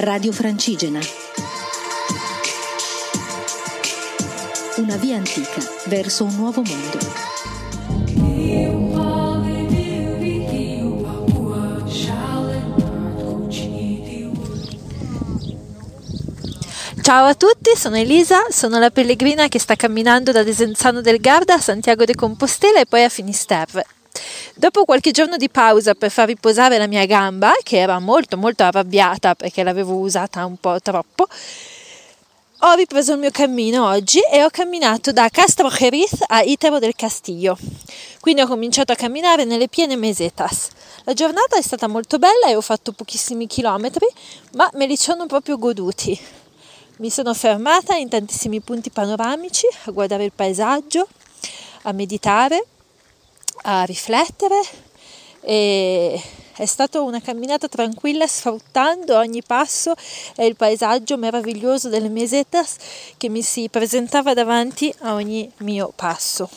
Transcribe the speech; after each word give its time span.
Radio 0.00 0.30
Francigena. 0.30 1.00
Una 4.76 4.96
via 4.96 5.16
antica 5.16 5.60
verso 5.86 6.22
un 6.22 6.36
nuovo 6.36 6.62
mondo. 6.62 6.98
Ciao 17.02 17.26
a 17.26 17.34
tutti, 17.34 17.74
sono 17.74 17.96
Elisa, 17.96 18.44
sono 18.50 18.78
la 18.78 18.90
pellegrina 18.90 19.48
che 19.48 19.58
sta 19.58 19.74
camminando 19.74 20.30
da 20.30 20.44
Desenzano 20.44 21.00
del 21.00 21.18
Garda 21.18 21.54
a 21.54 21.60
Santiago 21.60 22.04
de 22.04 22.14
Compostela 22.14 22.78
e 22.78 22.86
poi 22.86 23.02
a 23.02 23.08
Finisterre. 23.08 23.97
Dopo 24.54 24.84
qualche 24.84 25.10
giorno 25.10 25.36
di 25.36 25.48
pausa 25.48 25.94
per 25.94 26.10
far 26.10 26.26
riposare 26.26 26.78
la 26.78 26.86
mia 26.86 27.06
gamba, 27.06 27.52
che 27.62 27.78
era 27.78 27.98
molto 27.98 28.36
molto 28.36 28.64
arrabbiata 28.64 29.34
perché 29.34 29.62
l'avevo 29.62 29.94
usata 29.94 30.44
un 30.44 30.56
po' 30.56 30.80
troppo, 30.80 31.26
ho 32.62 32.74
ripreso 32.74 33.12
il 33.12 33.20
mio 33.20 33.30
cammino 33.30 33.86
oggi 33.86 34.18
e 34.18 34.42
ho 34.42 34.50
camminato 34.50 35.12
da 35.12 35.28
Castro 35.28 35.68
Jerez 35.68 36.24
a 36.26 36.42
Itero 36.42 36.80
del 36.80 36.96
Castillo. 36.96 37.56
Quindi 38.20 38.40
ho 38.40 38.48
cominciato 38.48 38.90
a 38.90 38.96
camminare 38.96 39.44
nelle 39.44 39.68
piene 39.68 39.94
mesetas. 39.94 40.70
La 41.04 41.12
giornata 41.12 41.56
è 41.56 41.62
stata 41.62 41.86
molto 41.86 42.18
bella 42.18 42.48
e 42.48 42.56
ho 42.56 42.60
fatto 42.60 42.90
pochissimi 42.90 43.46
chilometri, 43.46 44.06
ma 44.54 44.68
me 44.74 44.86
li 44.86 44.96
sono 44.96 45.26
proprio 45.26 45.56
goduti. 45.56 46.18
Mi 46.96 47.10
sono 47.10 47.32
fermata 47.32 47.94
in 47.94 48.08
tantissimi 48.08 48.58
punti 48.58 48.90
panoramici 48.90 49.66
a 49.84 49.92
guardare 49.92 50.24
il 50.24 50.32
paesaggio, 50.34 51.06
a 51.82 51.92
meditare, 51.92 52.66
a 53.62 53.82
riflettere 53.84 54.60
e 55.40 56.20
è 56.58 56.66
stata 56.66 57.00
una 57.00 57.20
camminata 57.20 57.68
tranquilla 57.68 58.26
sfruttando 58.26 59.16
ogni 59.16 59.42
passo 59.44 59.94
e 60.34 60.46
il 60.46 60.56
paesaggio 60.56 61.16
meraviglioso 61.16 61.88
delle 61.88 62.08
mesetas 62.08 62.76
che 63.16 63.28
mi 63.28 63.42
si 63.42 63.68
presentava 63.70 64.34
davanti 64.34 64.92
a 65.02 65.14
ogni 65.14 65.48
mio 65.58 65.92
passo. 65.94 66.50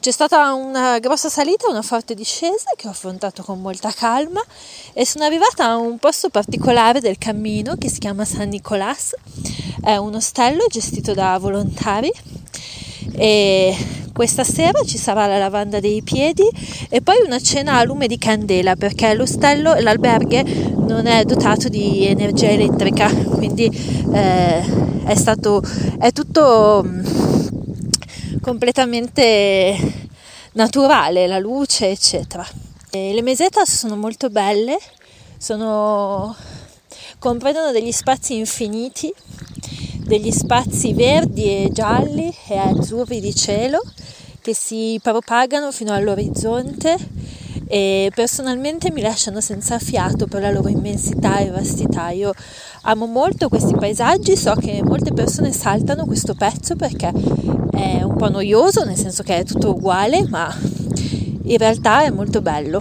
C'è 0.00 0.12
stata 0.12 0.54
una 0.54 0.98
grossa 1.00 1.28
salita, 1.28 1.68
una 1.68 1.82
forte 1.82 2.14
discesa 2.14 2.70
che 2.76 2.86
ho 2.86 2.90
affrontato 2.90 3.42
con 3.42 3.60
molta 3.60 3.92
calma 3.92 4.42
e 4.94 5.04
sono 5.04 5.24
arrivata 5.24 5.66
a 5.66 5.76
un 5.76 5.98
posto 5.98 6.30
particolare 6.30 7.00
del 7.00 7.18
cammino 7.18 7.74
che 7.76 7.90
si 7.90 7.98
chiama 7.98 8.24
San 8.24 8.48
Nicolás. 8.48 9.14
È 9.82 9.96
un 9.96 10.14
ostello 10.14 10.66
gestito 10.68 11.12
da 11.12 11.36
volontari 11.38 12.10
e 13.12 13.76
questa 14.18 14.42
sera 14.42 14.82
ci 14.82 14.98
sarà 14.98 15.28
la 15.28 15.38
lavanda 15.38 15.78
dei 15.78 16.02
piedi 16.02 16.42
e 16.88 17.00
poi 17.02 17.18
una 17.24 17.38
cena 17.38 17.76
a 17.76 17.84
lume 17.84 18.08
di 18.08 18.18
candela 18.18 18.74
perché 18.74 19.14
l'ostello, 19.14 19.74
l'alberghe 19.78 20.42
non 20.42 21.06
è 21.06 21.22
dotato 21.24 21.68
di 21.68 22.04
energia 22.04 22.48
elettrica, 22.48 23.08
quindi 23.14 23.66
eh, 24.12 25.04
è 25.04 25.14
stato 25.14 25.62
è 26.00 26.10
tutto 26.10 26.84
completamente 28.40 29.76
naturale, 30.54 31.28
la 31.28 31.38
luce, 31.38 31.88
eccetera. 31.88 32.44
E 32.90 33.14
le 33.14 33.22
mesetas 33.22 33.72
sono 33.72 33.94
molto 33.94 34.30
belle, 34.30 34.78
sono, 35.38 36.34
comprendono 37.20 37.70
degli 37.70 37.92
spazi 37.92 38.36
infiniti, 38.36 39.14
degli 39.98 40.32
spazi 40.32 40.92
verdi 40.92 41.44
e 41.44 41.68
gialli 41.70 42.34
e 42.48 42.58
azzurri 42.58 43.20
di 43.20 43.32
cielo 43.32 43.80
che 44.48 44.54
si 44.54 44.98
propagano 45.02 45.70
fino 45.70 45.92
all'orizzonte 45.92 46.96
e 47.66 48.10
personalmente 48.14 48.90
mi 48.90 49.02
lasciano 49.02 49.42
senza 49.42 49.78
fiato 49.78 50.26
per 50.26 50.40
la 50.40 50.50
loro 50.50 50.68
immensità 50.68 51.36
e 51.36 51.50
vastità. 51.50 52.08
Io 52.08 52.32
amo 52.82 53.04
molto 53.04 53.50
questi 53.50 53.74
paesaggi, 53.74 54.38
so 54.38 54.54
che 54.54 54.82
molte 54.82 55.12
persone 55.12 55.52
saltano 55.52 56.06
questo 56.06 56.34
pezzo 56.34 56.76
perché 56.76 57.12
è 57.72 58.00
un 58.00 58.16
po' 58.16 58.30
noioso, 58.30 58.84
nel 58.84 58.96
senso 58.96 59.22
che 59.22 59.36
è 59.36 59.44
tutto 59.44 59.72
uguale, 59.72 60.26
ma 60.26 60.50
in 61.42 61.58
realtà 61.58 62.04
è 62.04 62.10
molto 62.10 62.40
bello. 62.40 62.80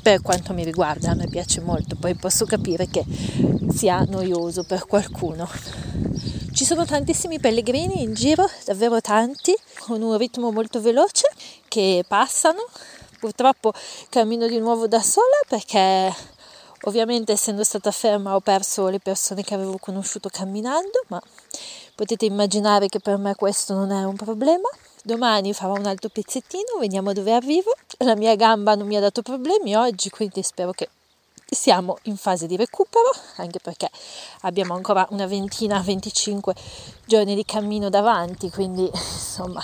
Per 0.00 0.22
quanto 0.22 0.52
mi 0.52 0.62
riguarda, 0.62 1.10
a 1.10 1.14
me 1.14 1.26
piace 1.26 1.60
molto, 1.60 1.96
poi 1.96 2.14
posso 2.14 2.44
capire 2.44 2.86
che 2.88 3.04
sia 3.74 4.06
noioso 4.08 4.62
per 4.62 4.86
qualcuno. 4.86 5.48
Ci 6.52 6.64
sono 6.64 6.84
tantissimi 6.84 7.38
pellegrini 7.38 8.02
in 8.02 8.12
giro, 8.12 8.44
davvero 8.64 9.00
tanti, 9.00 9.56
con 9.78 10.02
un 10.02 10.18
ritmo 10.18 10.50
molto 10.50 10.80
veloce, 10.80 11.30
che 11.68 12.04
passano. 12.06 12.66
Purtroppo 13.20 13.72
cammino 14.08 14.46
di 14.48 14.58
nuovo 14.58 14.88
da 14.88 15.00
sola 15.00 15.38
perché 15.48 16.12
ovviamente 16.82 17.32
essendo 17.32 17.62
stata 17.62 17.90
ferma 17.92 18.34
ho 18.34 18.40
perso 18.40 18.88
le 18.88 18.98
persone 18.98 19.42
che 19.42 19.54
avevo 19.54 19.78
conosciuto 19.78 20.28
camminando, 20.28 21.04
ma 21.06 21.22
potete 21.94 22.24
immaginare 22.24 22.88
che 22.88 22.98
per 22.98 23.16
me 23.16 23.34
questo 23.36 23.72
non 23.74 23.92
è 23.92 24.04
un 24.04 24.16
problema. 24.16 24.68
Domani 25.02 25.54
farò 25.54 25.74
un 25.74 25.86
altro 25.86 26.08
pezzettino, 26.08 26.78
vediamo 26.80 27.12
dove 27.12 27.32
arrivo. 27.32 27.72
La 27.98 28.16
mia 28.16 28.34
gamba 28.34 28.74
non 28.74 28.86
mi 28.86 28.96
ha 28.96 29.00
dato 29.00 29.22
problemi 29.22 29.76
oggi, 29.76 30.10
quindi 30.10 30.42
spero 30.42 30.72
che 30.72 30.88
siamo 31.50 31.98
in 32.04 32.16
fase 32.16 32.46
di 32.46 32.56
recupero, 32.56 33.10
anche 33.36 33.58
perché 33.60 33.90
abbiamo 34.42 34.74
ancora 34.74 35.06
una 35.10 35.26
ventina, 35.26 35.80
25 35.80 36.54
giorni 37.06 37.34
di 37.34 37.44
cammino 37.44 37.88
davanti, 37.88 38.50
quindi 38.50 38.88
insomma 38.92 39.62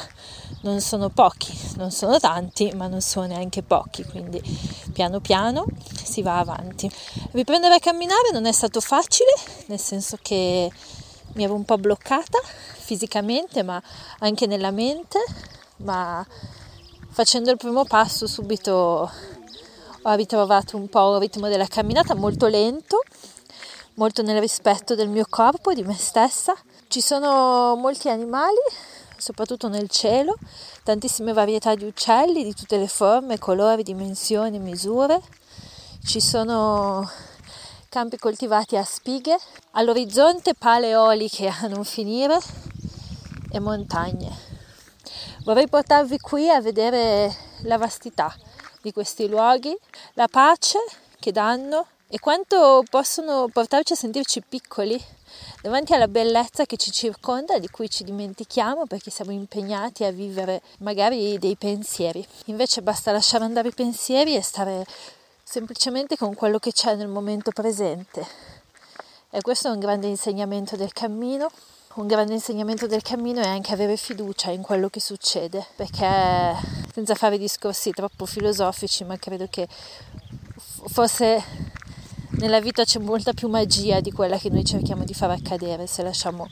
non 0.62 0.80
sono 0.80 1.08
pochi, 1.08 1.56
non 1.76 1.90
sono 1.90 2.18
tanti, 2.18 2.72
ma 2.74 2.88
non 2.88 3.00
sono 3.00 3.26
neanche 3.26 3.62
pochi, 3.62 4.04
quindi 4.04 4.42
piano 4.92 5.20
piano 5.20 5.64
si 6.02 6.22
va 6.22 6.38
avanti. 6.38 6.90
Riprendere 7.32 7.74
a 7.74 7.78
camminare 7.78 8.30
non 8.32 8.46
è 8.46 8.52
stato 8.52 8.80
facile, 8.80 9.32
nel 9.66 9.80
senso 9.80 10.18
che 10.20 10.70
mi 11.34 11.44
ero 11.44 11.54
un 11.54 11.64
po' 11.64 11.78
bloccata 11.78 12.38
fisicamente, 12.42 13.62
ma 13.62 13.80
anche 14.20 14.46
nella 14.46 14.70
mente, 14.70 15.22
ma 15.78 16.26
facendo 17.10 17.50
il 17.50 17.56
primo 17.56 17.84
passo 17.84 18.26
subito 18.26 19.10
ritrovato 20.14 20.76
un 20.76 20.88
po' 20.88 21.14
il 21.14 21.20
ritmo 21.20 21.48
della 21.48 21.66
camminata 21.66 22.14
molto 22.14 22.46
lento, 22.46 23.02
molto 23.94 24.22
nel 24.22 24.40
rispetto 24.40 24.94
del 24.94 25.08
mio 25.08 25.26
corpo, 25.28 25.72
di 25.72 25.82
me 25.82 25.94
stessa. 25.94 26.54
Ci 26.88 27.00
sono 27.00 27.74
molti 27.76 28.08
animali, 28.08 28.60
soprattutto 29.16 29.68
nel 29.68 29.88
cielo, 29.88 30.36
tantissime 30.84 31.32
varietà 31.32 31.74
di 31.74 31.84
uccelli 31.84 32.44
di 32.44 32.54
tutte 32.54 32.78
le 32.78 32.88
forme, 32.88 33.38
colori, 33.38 33.82
dimensioni, 33.82 34.58
misure. 34.58 35.20
Ci 36.04 36.20
sono 36.20 37.10
campi 37.88 38.18
coltivati 38.18 38.76
a 38.76 38.84
spighe, 38.84 39.36
all'orizzonte 39.72 40.54
pale 40.54 40.90
eoliche 40.90 41.48
a 41.48 41.66
non 41.66 41.84
finire 41.84 42.38
e 43.50 43.58
montagne. 43.58 44.30
Vorrei 45.44 45.68
portarvi 45.68 46.18
qui 46.18 46.50
a 46.50 46.60
vedere 46.60 47.34
la 47.62 47.78
vastità 47.78 48.34
di 48.86 48.92
questi 48.92 49.26
luoghi, 49.26 49.76
la 50.14 50.28
pace 50.28 50.78
che 51.18 51.32
danno 51.32 51.86
e 52.08 52.20
quanto 52.20 52.84
possono 52.88 53.48
portarci 53.52 53.94
a 53.94 53.96
sentirci 53.96 54.42
piccoli 54.48 55.02
davanti 55.60 55.92
alla 55.92 56.06
bellezza 56.06 56.66
che 56.66 56.76
ci 56.76 56.92
circonda, 56.92 57.58
di 57.58 57.68
cui 57.68 57.90
ci 57.90 58.04
dimentichiamo 58.04 58.86
perché 58.86 59.10
siamo 59.10 59.32
impegnati 59.32 60.04
a 60.04 60.12
vivere 60.12 60.62
magari 60.78 61.36
dei 61.40 61.56
pensieri. 61.56 62.24
Invece 62.44 62.80
basta 62.80 63.10
lasciare 63.10 63.42
andare 63.42 63.68
i 63.68 63.74
pensieri 63.74 64.36
e 64.36 64.42
stare 64.42 64.86
semplicemente 65.42 66.16
con 66.16 66.36
quello 66.36 66.60
che 66.60 66.70
c'è 66.70 66.94
nel 66.94 67.08
momento 67.08 67.50
presente. 67.50 68.24
E 69.30 69.40
questo 69.40 69.66
è 69.66 69.72
un 69.72 69.80
grande 69.80 70.06
insegnamento 70.06 70.76
del 70.76 70.92
cammino 70.92 71.50
un 71.96 72.06
grande 72.06 72.34
insegnamento 72.34 72.86
del 72.86 73.00
cammino 73.00 73.40
è 73.40 73.46
anche 73.46 73.72
avere 73.72 73.96
fiducia 73.96 74.50
in 74.50 74.60
quello 74.60 74.90
che 74.90 75.00
succede, 75.00 75.64
perché 75.76 76.04
senza 76.96 77.14
fare 77.14 77.36
discorsi 77.36 77.90
troppo 77.90 78.24
filosofici, 78.24 79.04
ma 79.04 79.18
credo 79.18 79.46
che 79.50 79.68
forse 80.86 81.44
nella 82.38 82.58
vita 82.58 82.84
c'è 82.84 82.98
molta 82.98 83.34
più 83.34 83.48
magia 83.48 84.00
di 84.00 84.10
quella 84.10 84.38
che 84.38 84.48
noi 84.48 84.64
cerchiamo 84.64 85.04
di 85.04 85.12
far 85.12 85.28
accadere 85.28 85.86
se 85.86 86.02
lasciamo 86.02 86.48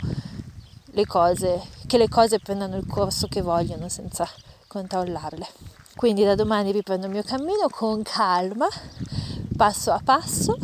le 0.84 1.06
cose, 1.06 1.62
che 1.86 1.96
le 1.96 2.10
cose 2.10 2.40
prendano 2.40 2.76
il 2.76 2.84
corso 2.86 3.26
che 3.26 3.40
vogliono 3.40 3.88
senza 3.88 4.28
controllarle. 4.66 5.48
Quindi 5.96 6.24
da 6.24 6.34
domani 6.34 6.72
riprendo 6.72 7.06
il 7.06 7.12
mio 7.12 7.22
cammino 7.22 7.70
con 7.70 8.02
calma, 8.02 8.68
passo 9.56 9.92
a 9.92 10.00
passo, 10.04 10.58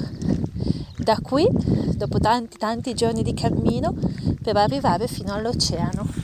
da 0.99 1.17
qui, 1.23 1.49
dopo 1.97 2.19
tanti 2.19 2.59
tanti 2.59 2.93
giorni 2.93 3.23
di 3.23 3.33
cammino, 3.33 3.95
per 4.43 4.59
arrivare 4.59 5.09
fino 5.09 5.33
all'oceano. 5.33 6.20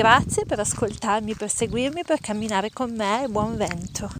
Grazie 0.00 0.46
per 0.46 0.58
ascoltarmi, 0.58 1.34
per 1.34 1.50
seguirmi, 1.50 2.04
per 2.06 2.20
camminare 2.20 2.70
con 2.70 2.90
me 2.90 3.24
e 3.24 3.28
buon 3.28 3.54
vento. 3.58 4.10